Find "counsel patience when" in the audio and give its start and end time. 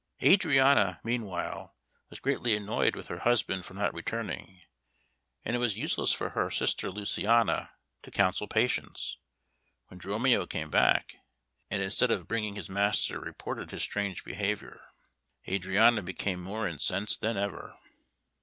8.09-9.99